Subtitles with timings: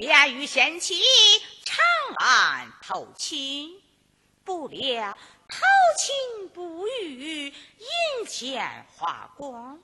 [0.00, 0.98] 便与贤妻
[1.62, 1.84] 长
[2.16, 3.82] 安投亲，
[4.44, 5.14] 不料
[5.46, 5.58] 投
[5.98, 9.78] 亲不遇，银钱花光，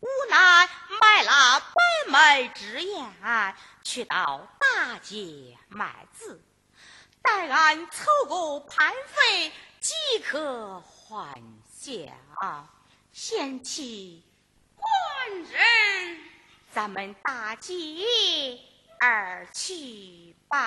[0.00, 0.68] 无奈
[1.00, 6.44] 卖了白眉之言，去到大街卖字，
[7.22, 9.50] 待俺凑够盘费，
[9.80, 11.42] 即可还
[11.80, 12.68] 乡。
[13.10, 14.22] 贤妻，
[14.76, 16.20] 官人，
[16.70, 17.72] 咱们大街。
[19.04, 20.62] 二七八。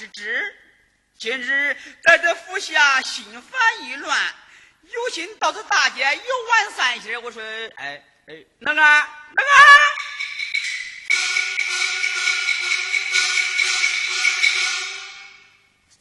[0.00, 0.56] 之职，
[1.18, 4.18] 今日在这府下心烦意乱，
[4.82, 7.20] 有心到这大街游玩散心。
[7.22, 7.42] 我说，
[7.76, 9.50] 哎哎，那个那个，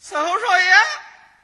[0.02, 0.69] 伺候少爷。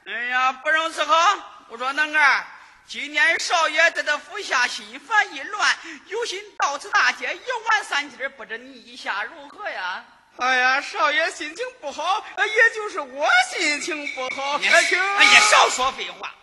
[0.06, 1.42] 哎呀，不容伺候。
[1.68, 2.46] 我说能儿，
[2.86, 5.76] 今年少爷在这府下心烦意乱，
[6.06, 10.02] 有心到此大街游玩三天，不知你意下如何呀？
[10.38, 14.58] 哎呀，少爷心情不好，也就是我心情不好。
[14.58, 16.34] 你哎呀，少说废话。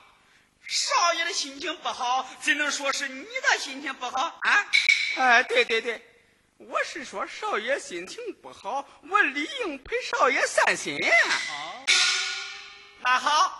[0.65, 4.65] 少爷的心情不好，只能说是你的心情不好啊！
[5.17, 6.01] 哎，对对对，
[6.57, 10.99] 我是说少爷心情不好，我理应陪少爷散心。
[11.49, 11.85] 好，
[13.01, 13.59] 那好。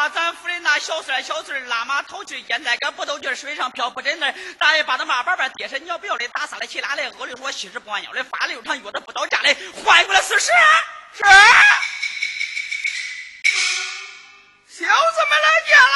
[0.00, 9.54] 把咱夫人那小孙小孙拉马头去，现在搁不都去水上漂不真的，大爷把他马板板跌神鸟不要的，打撒了起拉来，饿的说吸食不完腰的，发了又长约的不到家的，
[9.84, 10.46] 换过来试试。
[11.12, 11.22] 是。
[14.64, 15.92] 小子们来见了。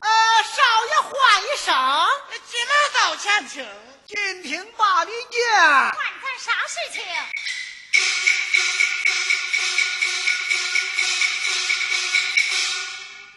[0.00, 0.08] 呃，
[0.42, 1.12] 少爷唤
[1.44, 1.72] 一声，
[2.50, 3.64] 进来到前厅，
[4.08, 6.09] 进厅把礼见。
[6.42, 7.02] 啥事情？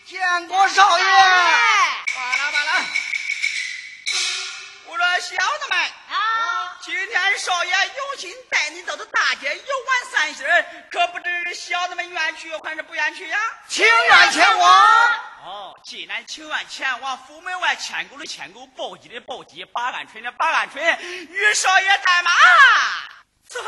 [0.07, 1.03] 见过少爷。
[1.03, 2.69] 罢了罢了。
[4.85, 6.02] 我说小子们啊，
[6.85, 10.45] 今天少爷有心带你到这大街游玩散心，
[10.91, 13.39] 可不知小子们愿去还是不愿去呀？
[13.69, 14.69] 情愿前往。
[15.45, 20.99] 哦，既然情愿前往，府门外牵狗的牵狗，抱鸡的抱鸡，把鹌鹑的把鹌鹑，
[21.29, 22.31] 与少爷带马。
[23.49, 23.63] 伺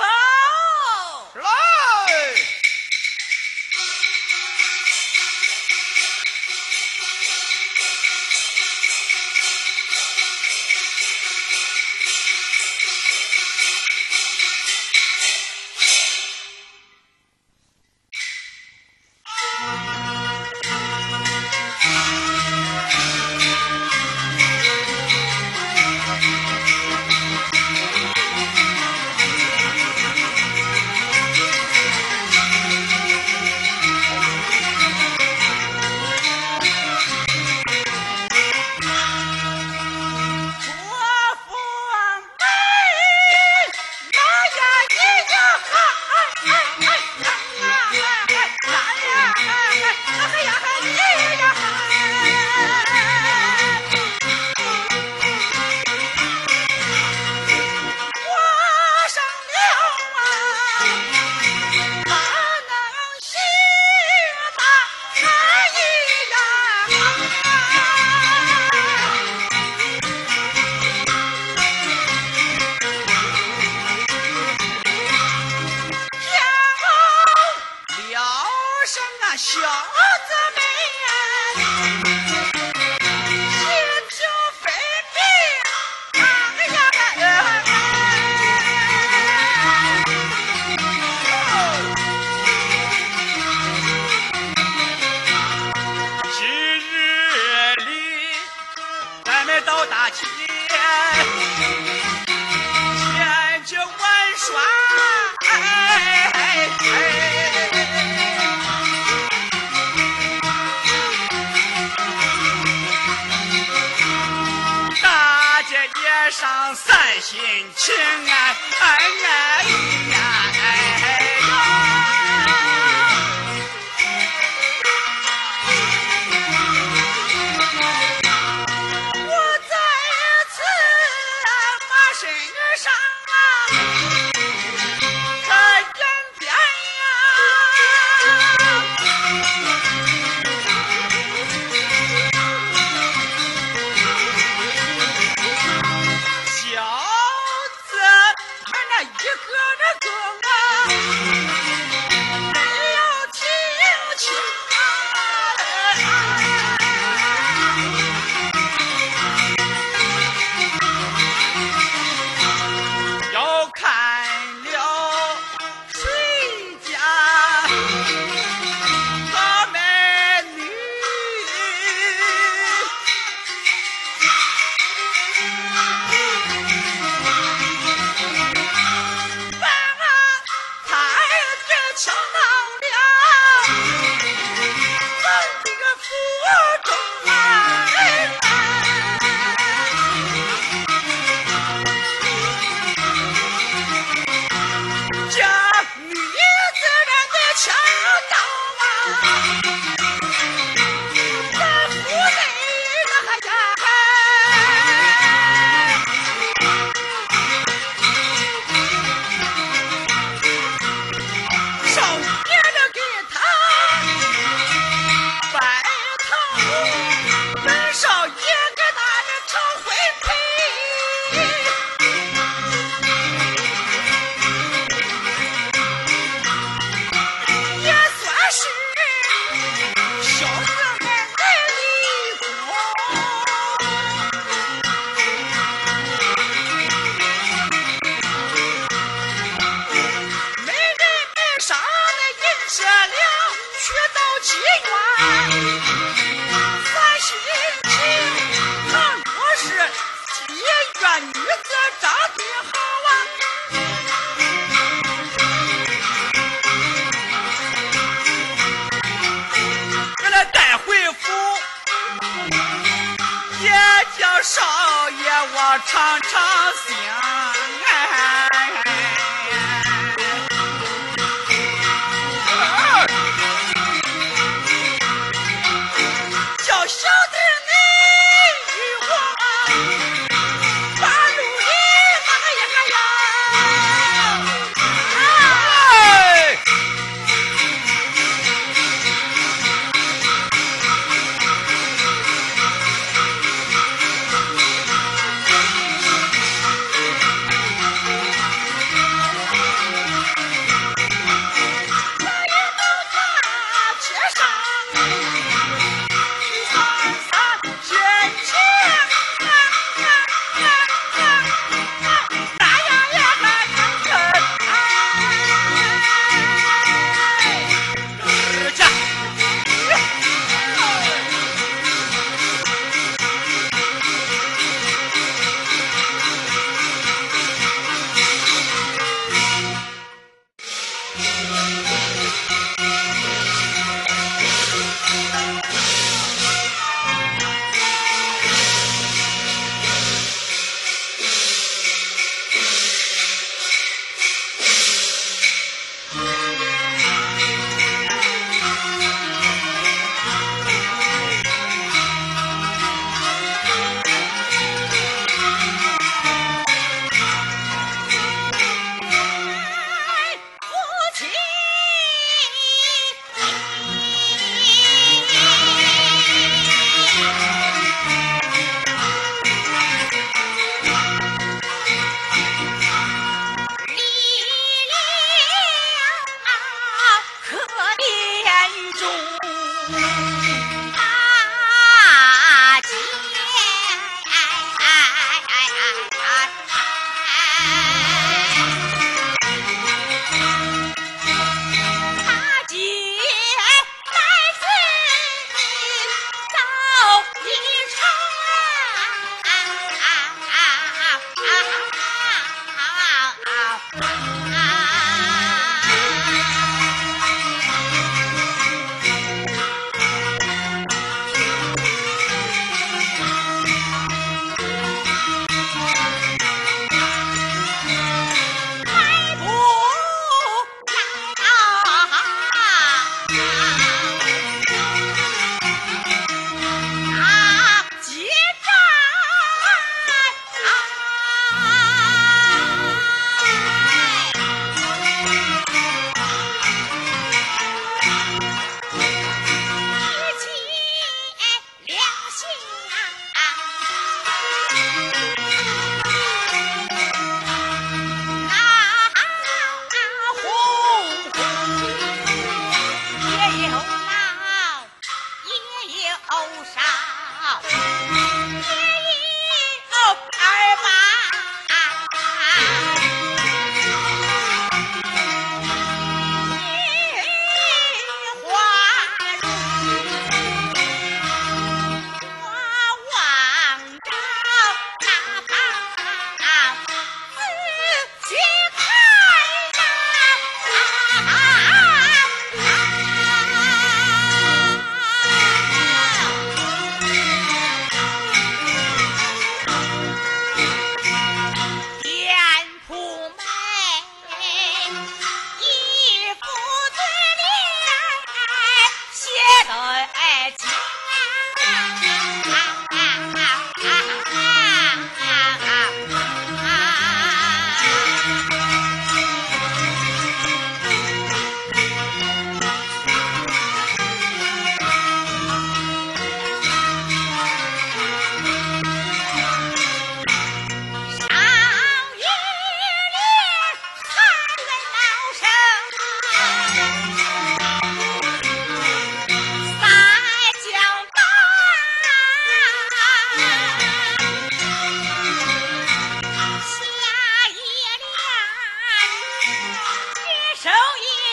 [116.75, 117.39] 散心
[117.75, 117.95] 情
[118.29, 119.63] 啊，哎哎
[120.11, 120.17] 呀
[120.53, 120.84] 哎。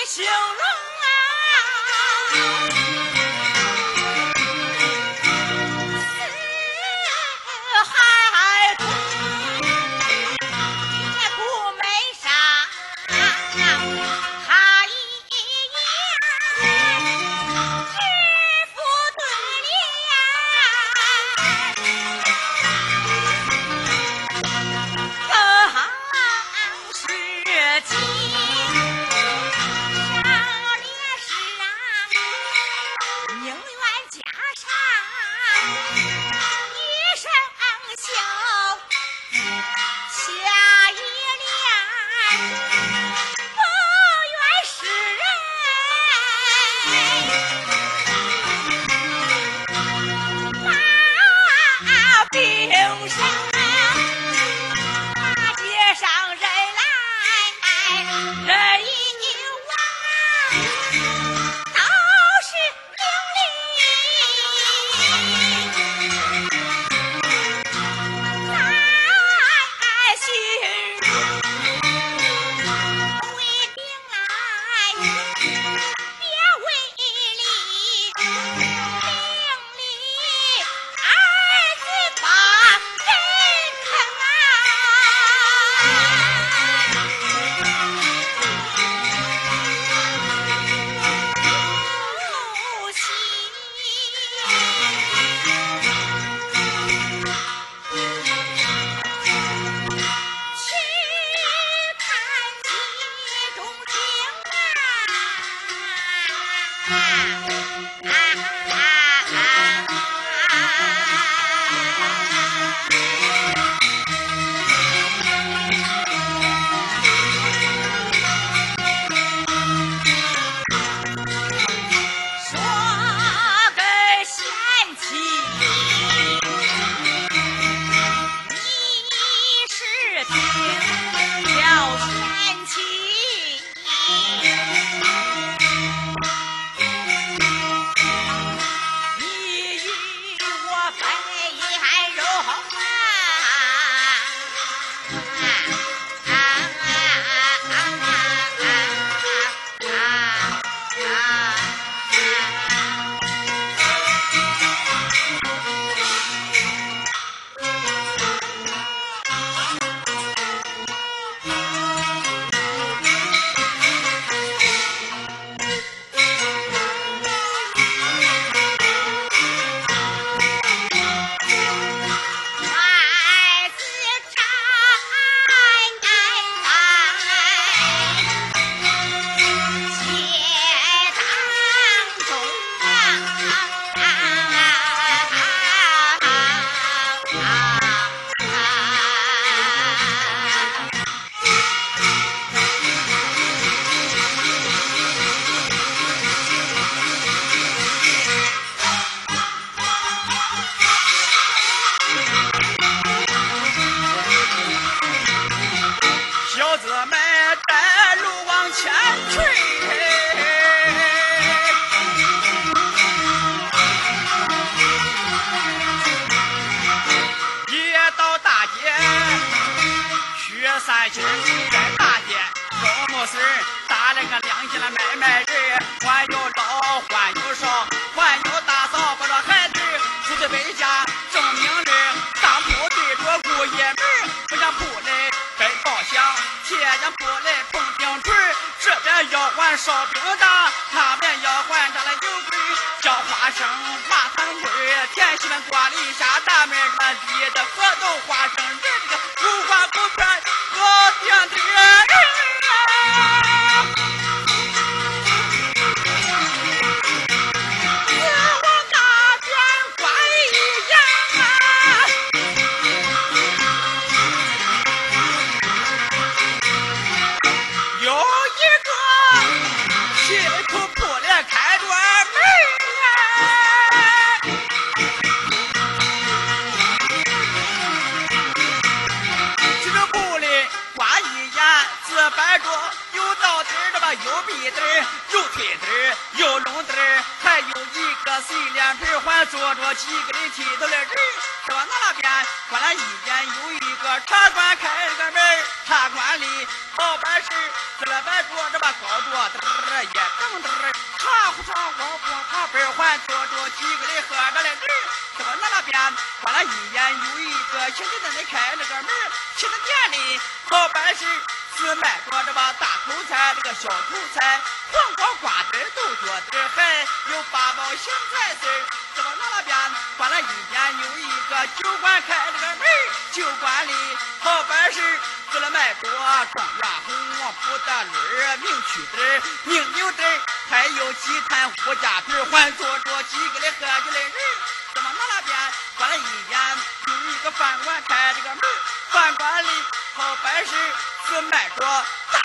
[0.04, 0.91] 笑容。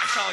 [0.07, 0.31] 烧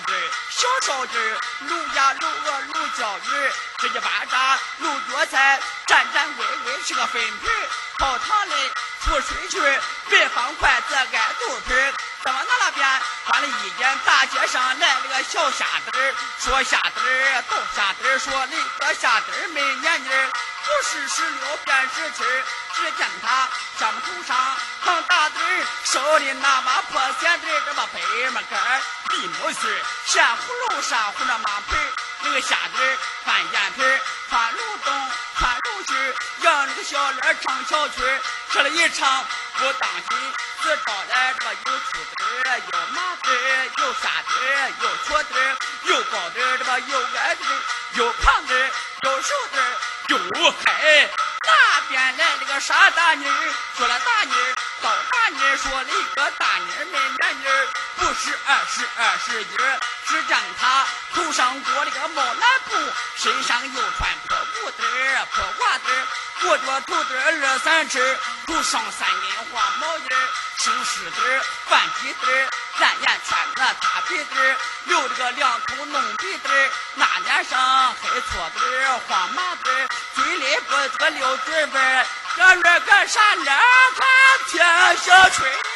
[1.06, 8.54] 鸡儿，卤鸭、卤鹅、卤椒鱼，吃鸡巴渣、卤脚菜，蘸蘸微微是个粉皮儿，泡汤嘞，
[9.02, 11.06] 出水曲儿，别放筷子挨
[11.40, 11.92] 肚皮儿。
[12.22, 20.30] 怎么那那边穿了一件大街上来了个小虾子儿，说虾子儿倒虾子儿，说那个虾子儿没年纪儿，
[20.64, 22.44] 不是十六便是七儿。
[22.74, 23.48] 只见他
[23.78, 24.36] 上头上
[24.84, 31.92] 扛大子儿，手里拿把破线子儿，这么背么杆儿，立木须儿，咸葫芦上糊着马皮儿，
[32.24, 39.24] 那个虾子儿穿眼皮儿，穿芦冬，穿芦须儿，养那个小脸儿唱小曲儿，吃了一场
[39.58, 40.34] 不当心。
[40.64, 48.70] 自招来这个有粗子儿，有麻子儿，有沙子儿，有瘸子儿，有高子儿，这个有矮子儿，有胖子儿，
[49.02, 49.76] 有瘦子儿，
[50.08, 51.10] 有黑。
[51.46, 59.80] 那边来了个傻大妮儿，说了大妮儿，高大妮儿，说了一个大妮儿没年妮儿，不是二十二十一儿。
[60.06, 66.06] 只见他头上裹了个毛蓝布，身上又穿破裤子儿、破褂子，
[66.42, 70.28] 裹着头子二三尺，头上三根花毛衣儿。
[70.58, 71.20] 青狮子、
[71.68, 76.48] 范鸡子、咱眼圈子、大鼻子，留着个两头弄鼻子，
[76.94, 83.58] 那脸上黑搓子、黄麻子，嘴里不是个溜嘴味，个那个啥脸
[83.96, 84.06] 看
[84.48, 85.73] 天小吹。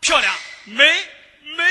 [0.00, 0.34] 漂亮，
[0.64, 0.84] 美
[1.56, 1.70] 美呀！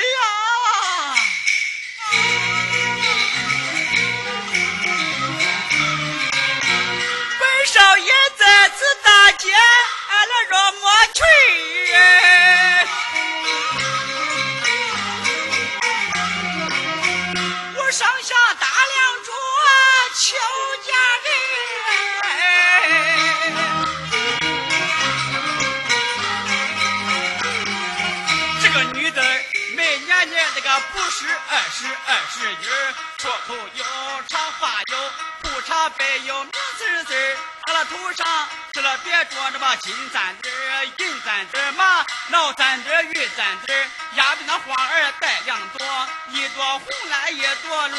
[7.39, 10.79] 本少爷在此大街，俺来若没
[11.13, 11.21] 去，
[31.81, 32.65] 十二十一，
[33.17, 33.83] 说口有，
[34.29, 40.49] 长发有，裤衩白有，明丝丝他那头上吃了别着那么金簪子
[40.99, 43.73] 银簪子嘛，脑簪子玉簪子
[44.13, 47.97] 压的那花儿带两朵，一朵红来一朵绿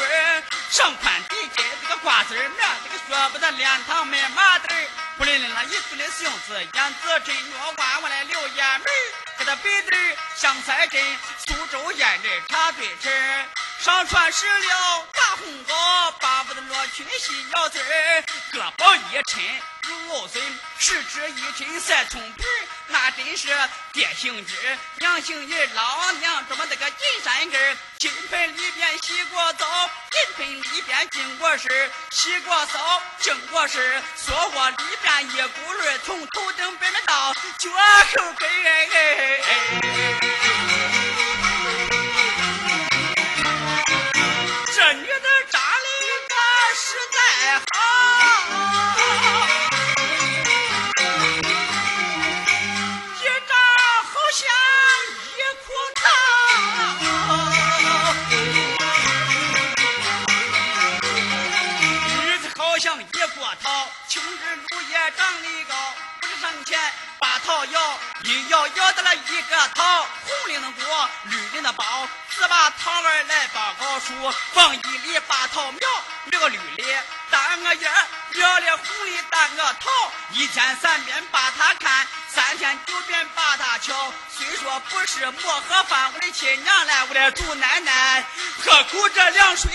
[0.69, 8.85] 上宽底尖这个瓜子儿面，这个学不得脸膛没麻子儿，不灵灵那一嘴的杏子眼子真月弯弯来流眼眉
[9.37, 9.91] 给他鼻子
[10.37, 13.45] 像彩针，苏州烟人插对针
[13.83, 17.77] 上船时了大红袄，巴不得罗裙细腰子，
[18.53, 19.41] 胳膊一抻
[19.81, 20.41] 如藕笋，
[20.79, 22.45] 十指一抻赛葱皮
[22.87, 23.49] 那真是
[23.91, 24.55] 爹姓支，
[24.99, 38.49] 娘姓人，老娘这么那个金山根金盆里边洗过澡，金盆里边经过身洗过澡，经过身说我里边一股味从头顶边到脚后跟。
[41.03, 41.42] 这
[74.53, 75.79] 风，一里把桃苗，
[76.25, 76.83] 那个绿的
[77.31, 77.89] 担个夜，
[78.33, 79.89] 庙里红的担个桃，
[80.31, 84.13] 一天三遍把它看，三天九遍把它瞧。
[84.37, 88.25] 虽说不是馍和饭，我的亲娘来，我的祖奶奶，
[88.63, 89.71] 喝口这凉水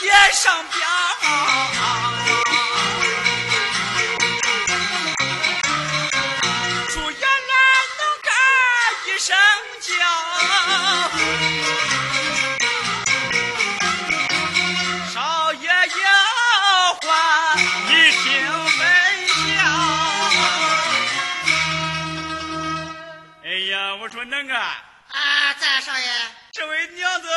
[0.00, 2.47] 也上膘？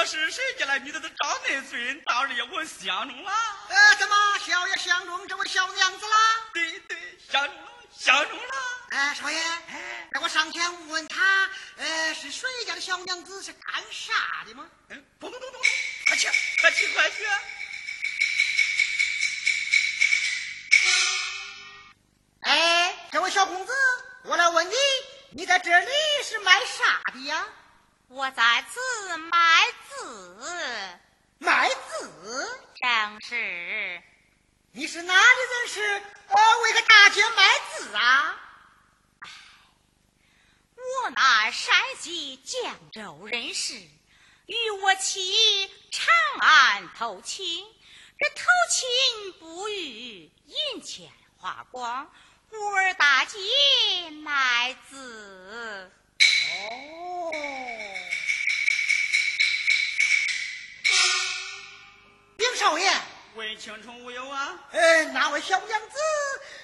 [0.05, 0.99] 是谁家的女子？
[0.99, 3.31] 长内孙，当日我相中了。
[3.69, 6.17] 呃，怎么少爷相中这位小娘子啦？
[6.53, 6.97] 对对，
[7.31, 8.53] 相中了，相中了。
[8.89, 9.39] 哎，少爷，
[10.11, 13.43] 让我上前问问他，呃，是谁家的小娘子？
[13.43, 14.67] 是干啥的吗？
[14.89, 15.61] 嗯，咚咚咚咚，
[16.07, 16.27] 快去，
[16.61, 17.25] 快去，快去！
[22.41, 23.73] 哎，这位小公子，
[24.23, 24.75] 我来问你，
[25.31, 25.91] 你在这里
[26.23, 27.47] 是卖啥的呀？
[28.13, 30.99] 我在此卖字，
[31.37, 32.61] 卖字？
[32.75, 34.03] 正是。
[34.73, 35.19] 你是哪里
[35.59, 36.03] 人士？
[36.27, 38.37] 我，为个大姐卖字啊？
[40.75, 43.75] 我乃山西绛州人士，
[44.45, 47.65] 与我妻长安投亲，
[48.19, 52.13] 这投亲不遇，银钱花光，
[52.49, 53.39] 故而大姐
[54.21, 55.89] 卖字。
[56.69, 57.31] 哦，
[62.61, 62.93] 少爷，
[63.33, 64.53] 问清楚无有啊？
[64.71, 65.97] 呃，那位小娘子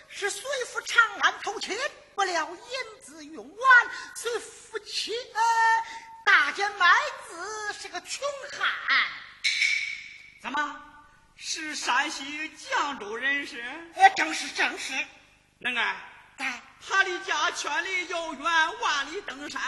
[0.07, 1.75] 是随父长安投亲。
[2.13, 5.41] 不料银子用完，随夫妻呃
[6.23, 6.87] 大街卖
[7.27, 8.69] 子是个穷汉。
[10.39, 10.81] 怎么
[11.35, 13.59] 是山西绛州人士？
[13.95, 14.93] 哎，正是正是。
[15.57, 15.95] 能啊，
[16.37, 18.43] 哎，他的家千里遥远，
[18.81, 19.59] 万里登山，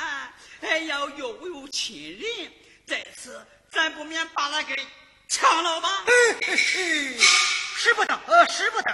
[0.61, 2.53] 哎要又有亲人，
[2.85, 4.75] 在此咱不免把他给
[5.39, 6.03] 抢了吧？
[7.75, 8.93] 使不得，呃，使不得，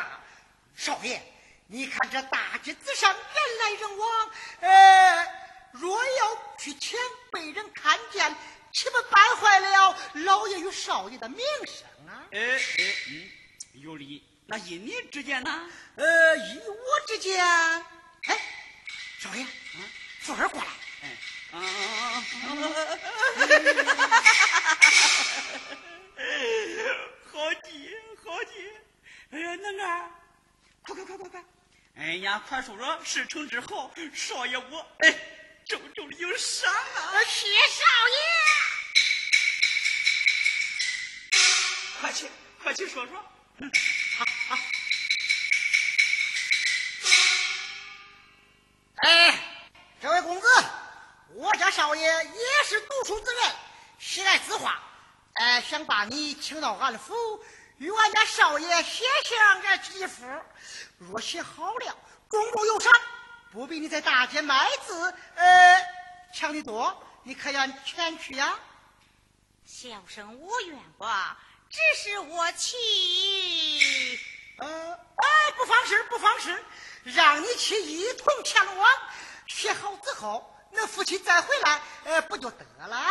[0.76, 1.20] 少爷。
[1.68, 3.24] 你看这大街之上人
[3.60, 4.30] 来人往，
[4.60, 5.28] 呃，
[5.72, 7.00] 若要去抢，
[7.32, 8.36] 被人看见，
[8.72, 12.22] 岂不败坏了老爷与少爷的名声啊？
[12.32, 12.60] 哎哎
[13.10, 13.28] 嗯，
[13.82, 14.24] 有理。
[14.46, 15.68] 那依你之见呢？
[15.96, 18.38] 呃，依我之见，哎，
[19.18, 19.90] 少爷，嗯，
[20.22, 20.68] 富儿过来。
[21.02, 21.18] 嗯，
[21.60, 22.24] 啊
[27.32, 28.52] 好计，好计。
[29.32, 29.82] 哎呀，那个，
[30.84, 31.44] 快快快快快！
[31.98, 35.12] 哎呀，快说说事成之后，少爷我哎，
[35.66, 37.24] 周周的有赏啊！
[37.24, 38.18] 谢少爷，
[42.00, 42.30] 快去
[42.64, 43.32] 快去说说。
[43.58, 43.72] 嗯，
[44.18, 44.58] 好好。
[48.98, 49.38] 哎，
[50.02, 50.48] 这位公子，
[51.34, 53.56] 我家少爷也是读书之人，
[54.00, 54.82] 喜爱字画，
[55.36, 57.14] 哎，想把你请到俺府。
[57.78, 60.26] 与俺家少爷写上这几幅，
[60.98, 61.98] 若写好了，
[62.30, 62.94] 公公有赏，
[63.52, 65.86] 不比你在大街卖字，呃，
[66.34, 67.04] 强得多。
[67.24, 68.58] 你可愿前去呀？
[69.66, 71.36] 小生无愿望，
[71.70, 74.18] 只是我妻，
[74.60, 76.64] 呃，哎，不妨事，不妨事，
[77.04, 78.90] 让你去一同前往，
[79.48, 83.06] 写好之后，那夫妻再回来，呃，不就得了？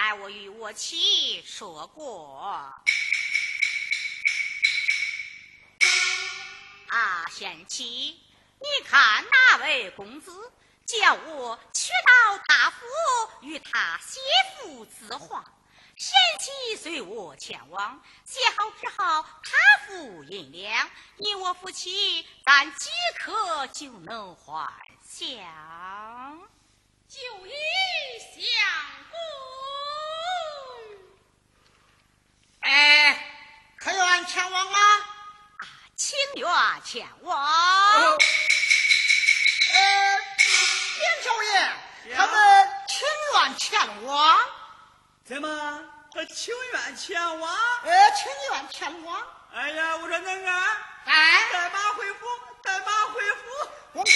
[0.00, 2.38] 啊，待我与我妻说过。
[6.88, 8.18] 啊，贤妻，
[8.58, 10.32] 你看哪位公子
[10.86, 12.78] 叫我去到大府
[13.42, 14.20] 与他写
[14.56, 15.44] 幅字画？
[15.98, 16.10] 贤
[16.40, 24.72] 妻随我前往，写好之后，他付银两，你我夫妻但即刻就能还
[25.06, 26.48] 乡，
[27.06, 27.52] 就与
[28.18, 28.40] 相
[29.10, 29.18] 公。
[32.60, 33.16] 哎，
[33.78, 34.78] 可愿前往啊？
[35.96, 36.48] 情愿
[36.84, 37.38] 前往。
[39.72, 39.78] 呃，
[40.98, 44.38] 严少爷，他们情愿前往。
[45.24, 45.48] 怎么？
[46.12, 47.56] 他情愿前往？
[47.84, 49.22] 呃，情愿前往。
[49.54, 50.78] 哎呀，我说能啊！
[51.06, 52.26] 哎，带马回府，
[52.62, 53.68] 带马回府。
[53.92, 54.12] 公子。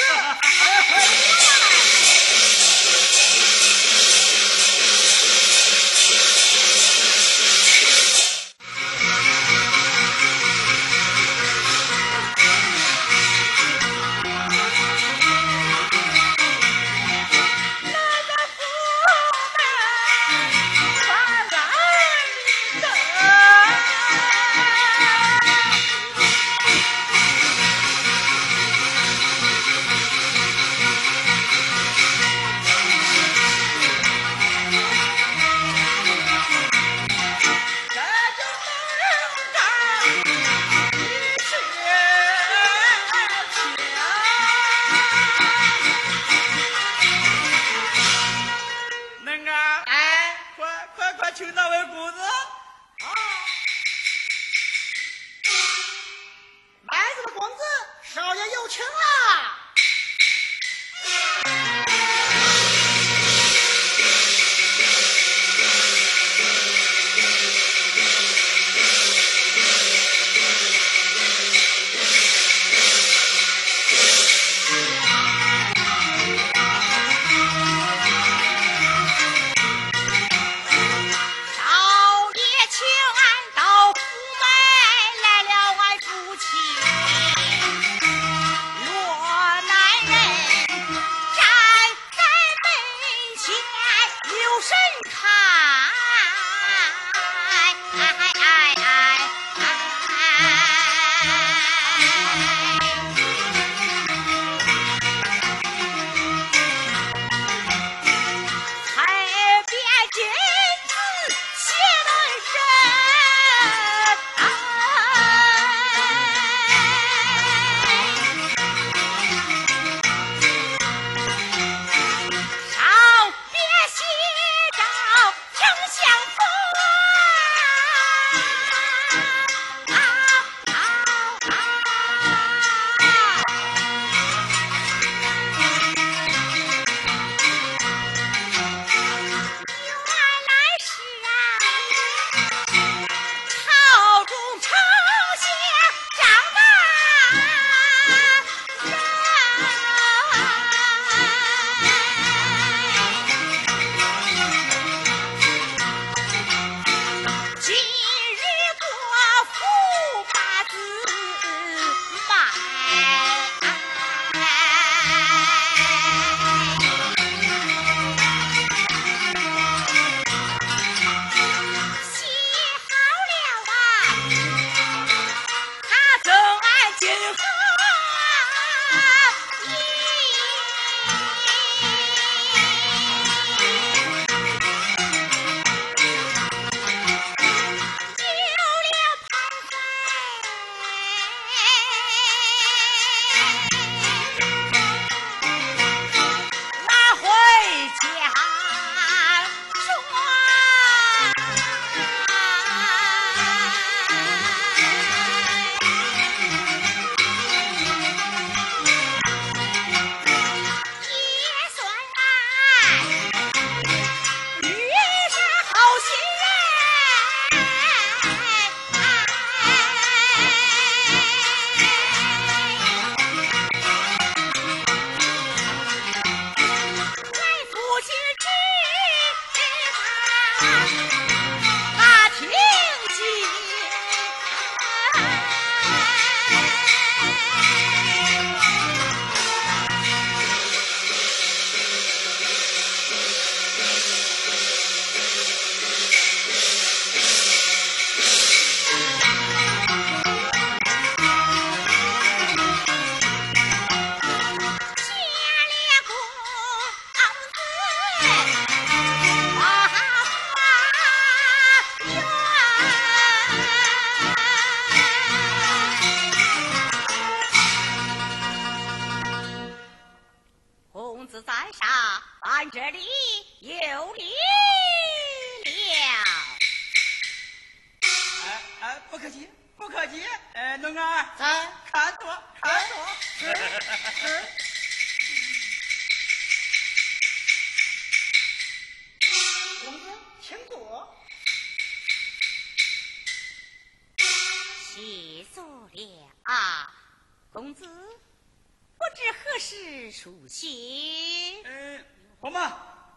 [297.55, 301.64] 公子，不知何时出行？
[301.64, 302.05] 哎，
[302.40, 302.68] 不忙，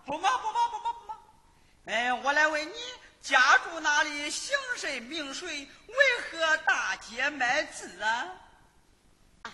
[0.06, 1.18] 不忙，不忙，不忙，不忙。
[1.86, 2.76] 哎、我来问你，
[3.20, 4.30] 家住哪里？
[4.30, 5.68] 姓谁名谁？
[5.88, 8.36] 为何大街卖字啊？
[9.42, 9.52] 啊，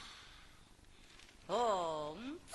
[1.47, 2.17] 公
[2.49, 2.53] 子。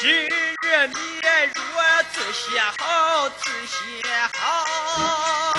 [0.00, 0.94] 今日你
[1.52, 5.52] 若自写好自写好。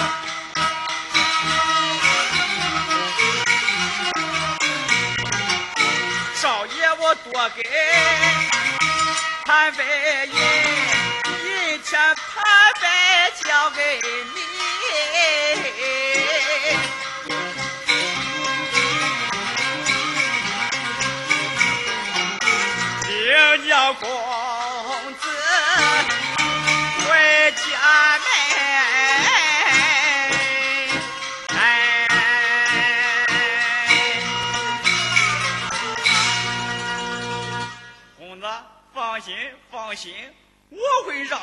[6.33, 7.63] 少爷我多给
[9.45, 9.83] 潘妃
[10.25, 12.43] 一一张潘
[12.79, 12.87] 妃
[13.43, 14.01] 奖给
[14.33, 14.50] 你。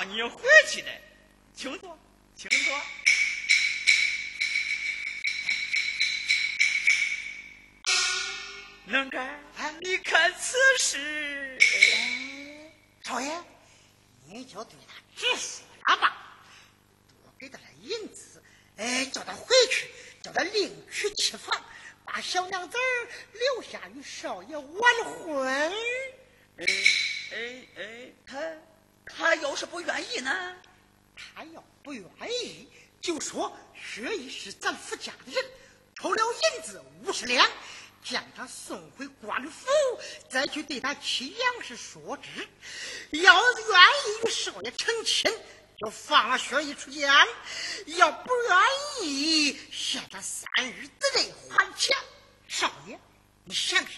[0.04, 0.88] 你回去的，
[1.54, 1.98] 清楚
[2.34, 2.70] 清楚。
[8.86, 11.58] 能干俺，你看此事，
[13.04, 13.44] 少爷，
[14.26, 16.40] 你就对他直说了吧，
[17.22, 18.42] 多给他银子，
[18.76, 19.90] 哎，叫他回去，
[20.22, 21.62] 叫他另娶妻房，
[22.04, 22.78] 把小娘子
[23.32, 25.46] 留下与少爷完婚。
[25.46, 26.66] 哎
[27.32, 28.38] 哎哎，他。
[29.16, 30.56] 他要是不愿意呢？
[31.16, 32.04] 他要不愿
[32.42, 32.68] 意，
[33.00, 35.44] 就说薛姨是咱夫家的人，
[35.96, 37.48] 偷了银子五十两，
[38.04, 39.66] 将他送回官府，
[40.28, 42.48] 再去对他妻杨氏说之。
[43.10, 45.30] 要愿意与少爷成亲，
[45.78, 47.10] 就放了薛姨出监；
[47.86, 51.96] 要不愿意，限他三日之内还钱。
[52.46, 52.98] 少爷，
[53.44, 53.90] 你想想，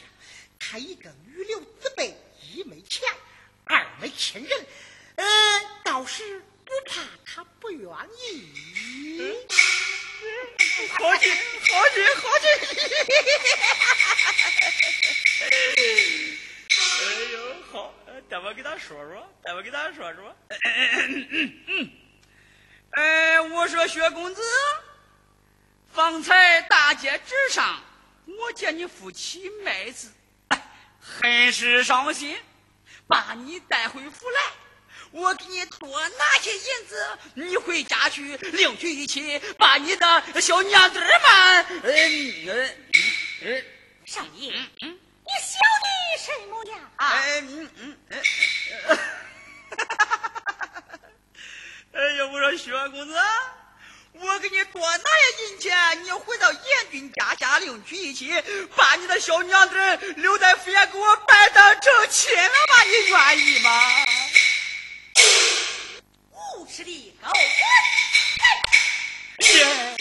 [0.58, 3.08] 他一个女流之辈，一没钱，
[3.64, 4.66] 二没亲人。
[5.84, 7.88] 倒是不怕他不愿意
[10.98, 12.46] 好去好去好去
[17.00, 17.34] 哎呦
[17.72, 17.94] 好
[18.28, 19.32] 待我给他说说？
[19.42, 20.36] 待我给他说说
[22.92, 24.42] 哎我说薛公子
[25.92, 27.82] 方才大街之上
[28.26, 30.12] 我见你夫妻卖字
[31.00, 32.38] 很是伤心
[33.06, 34.52] 把你带回府来。
[35.12, 41.66] 我给你多拿些银子，你回家去另娶一妻，把你的小娘子们……
[41.82, 42.76] 嗯嗯
[43.42, 43.64] 嗯，
[44.06, 44.52] 少爷，
[44.82, 45.88] 嗯，你笑的
[46.24, 46.78] 什么呀？
[46.96, 48.22] 啊，嗯嗯嗯，
[49.76, 50.98] 哈哈哈哈哈哈！
[51.92, 53.14] 哎呀，我说薛公子，
[54.12, 58.32] 我给你多拿些银钱，你回到燕军家家另娶一妻，
[58.76, 59.74] 把你的小娘子
[60.16, 62.82] 留在府衙给我办当成亲了吧？
[62.84, 63.70] 你愿意吗？
[66.60, 67.30] 不吃地搞
[69.38, 69.99] 官